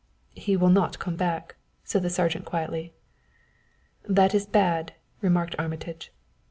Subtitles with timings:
[0.33, 2.91] "He will not come back," said the sergeant quietly.
[4.01, 6.11] "That is bad," remarked Armitage.